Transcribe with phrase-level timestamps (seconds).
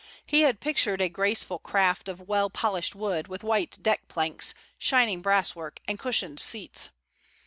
[0.25, 5.21] He had pictured a graceful craft of well polished wood, with white deck planks, shining
[5.21, 6.89] brasswork and cushioned seats.